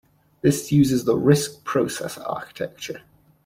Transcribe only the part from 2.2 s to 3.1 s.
architecture.